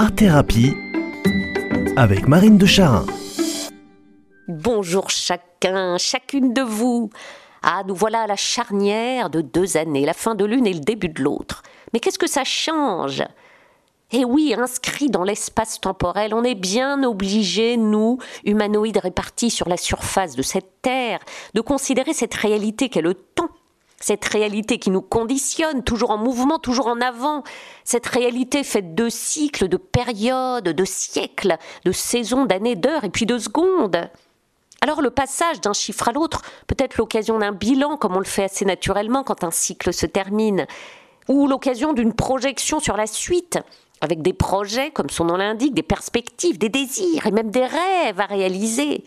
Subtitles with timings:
[0.00, 0.76] Art Thérapie
[1.96, 3.04] avec Marine de Charin.
[4.46, 7.10] Bonjour chacun, chacune de vous.
[7.64, 10.78] Ah, nous voilà à la charnière de deux années, la fin de l'une et le
[10.78, 11.64] début de l'autre.
[11.92, 13.24] Mais qu'est-ce que ça change?
[14.12, 19.76] Eh oui, inscrit dans l'espace temporel, on est bien obligés, nous, humanoïdes répartis sur la
[19.76, 21.18] surface de cette Terre,
[21.54, 23.47] de considérer cette réalité qu'est le temps
[24.00, 27.42] cette réalité qui nous conditionne, toujours en mouvement, toujours en avant,
[27.84, 33.26] cette réalité faite de cycles, de périodes, de siècles, de saisons, d'années, d'heures et puis
[33.26, 34.08] de secondes.
[34.80, 38.24] Alors le passage d'un chiffre à l'autre peut être l'occasion d'un bilan, comme on le
[38.24, 40.66] fait assez naturellement quand un cycle se termine,
[41.26, 43.58] ou l'occasion d'une projection sur la suite,
[44.00, 48.20] avec des projets, comme son nom l'indique, des perspectives, des désirs et même des rêves
[48.20, 49.04] à réaliser.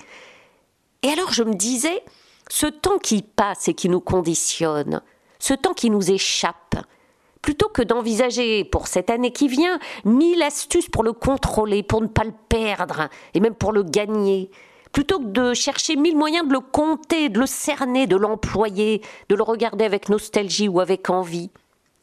[1.04, 2.04] Et alors je me disais,
[2.52, 5.02] ce temps qui passe et qui nous conditionne,
[5.40, 6.76] ce temps qui nous échappe,
[7.42, 12.08] plutôt que d'envisager pour cette année qui vient mille astuces pour le contrôler, pour ne
[12.08, 14.52] pas le perdre, et même pour le gagner,
[14.92, 19.36] plutôt que de chercher mille moyens de le compter, de le cerner, de l'employer, de
[19.36, 21.52] le regarder avec nostalgie ou avec envie.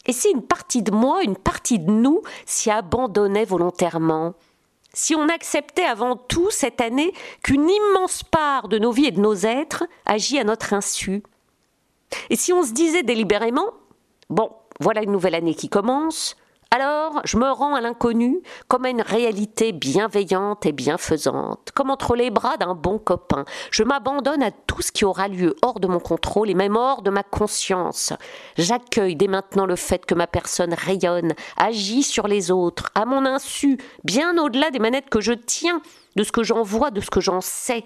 [0.07, 4.33] Et si une partie de moi, une partie de nous s'y abandonnait volontairement
[4.95, 9.21] si on acceptait avant tout cette année qu'une immense part de nos vies et de
[9.21, 11.23] nos êtres agit à notre insu.
[12.31, 13.71] Et si on se disait délibérément,
[14.31, 16.37] bon, voilà une nouvelle année qui commence,
[16.71, 22.15] alors, je me rends à l'inconnu comme à une réalité bienveillante et bienfaisante, comme entre
[22.15, 23.47] les bras d'un bon copain.
[23.71, 27.01] Je m'abandonne à tout ce qui aura lieu hors de mon contrôle et même hors
[27.01, 28.13] de ma conscience.
[28.59, 33.25] J'accueille dès maintenant le fait que ma personne rayonne, agit sur les autres, à mon
[33.25, 35.81] insu, bien au-delà des manettes que je tiens,
[36.17, 37.83] de ce que j'en vois, de ce que j'en sais.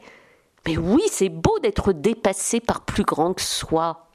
[0.66, 4.08] Mais oui, c'est beau d'être dépassé par plus grand que soi.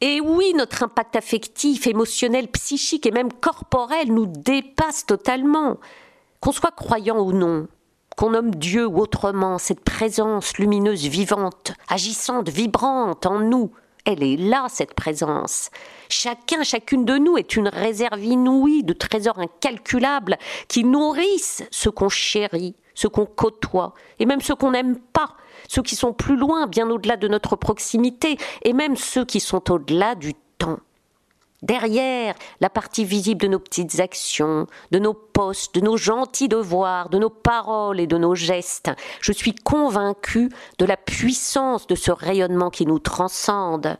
[0.00, 5.78] Et oui, notre impact affectif, émotionnel, psychique et même corporel nous dépasse totalement.
[6.40, 7.66] Qu'on soit croyant ou non,
[8.16, 13.70] qu'on nomme Dieu ou autrement, cette présence lumineuse, vivante, agissante, vibrante en nous,
[14.04, 15.70] elle est là, cette présence.
[16.08, 20.36] Chacun, chacune de nous est une réserve inouïe de trésors incalculables
[20.68, 25.36] qui nourrissent ce qu'on chérit, ce qu'on côtoie, et même ce qu'on n'aime pas,
[25.68, 29.70] ceux qui sont plus loin, bien au-delà de notre proximité, et même ceux qui sont
[29.70, 30.80] au-delà du temps.
[31.62, 37.08] Derrière la partie visible de nos petites actions, de nos postes, de nos gentils devoirs,
[37.08, 38.90] de nos paroles et de nos gestes,
[39.20, 43.96] je suis convaincu de la puissance de ce rayonnement qui nous transcende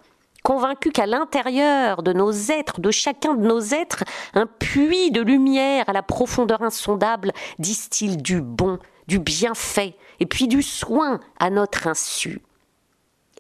[0.47, 5.89] convaincu qu'à l'intérieur de nos êtres, de chacun de nos êtres, un puits de lumière
[5.89, 11.89] à la profondeur insondable distille du bon, du bienfait, et puis du soin à notre
[11.89, 12.41] insu.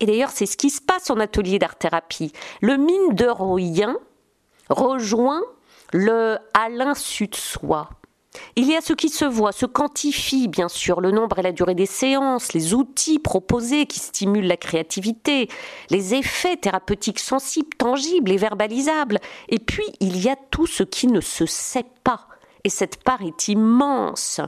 [0.00, 2.32] Et d'ailleurs, c'est ce qui se passe en atelier d'art-thérapie.
[2.60, 3.28] Le mine de
[4.68, 5.42] rejoint
[5.92, 7.88] le à l'insu de soi.
[8.56, 11.52] Il y a ce qui se voit, se quantifie bien sûr, le nombre et la
[11.52, 15.48] durée des séances, les outils proposés qui stimulent la créativité,
[15.90, 19.18] les effets thérapeutiques sensibles, tangibles et verbalisables.
[19.48, 22.26] Et puis il y a tout ce qui ne se sait pas.
[22.64, 24.40] Et cette part est immense.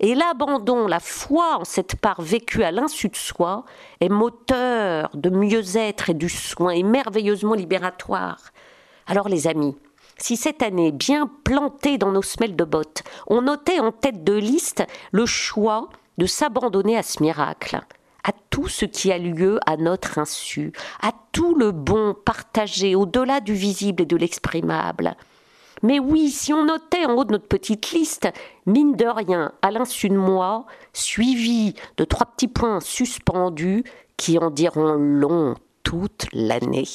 [0.00, 3.64] Et l'abandon, la foi en cette part vécue à l'insu de soi
[4.00, 8.38] est moteur de mieux-être et du soin et merveilleusement libératoire.
[9.06, 9.76] Alors les amis,
[10.18, 14.34] si cette année, bien plantée dans nos semelles de bottes, on notait en tête de
[14.34, 15.88] liste le choix
[16.18, 17.80] de s'abandonner à ce miracle,
[18.22, 20.72] à tout ce qui a lieu à notre insu,
[21.02, 25.16] à tout le bon partagé au-delà du visible et de l'exprimable,
[25.84, 28.28] mais oui, si on notait en haut de notre petite liste,
[28.64, 30.64] mine de rien, à l'insu de moi,
[30.94, 33.84] suivi de trois petits points suspendus
[34.16, 36.88] qui en diront long toute l'année.